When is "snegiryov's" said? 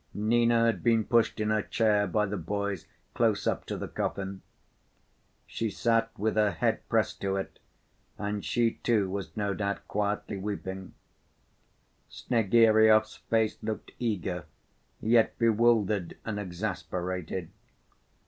12.09-13.17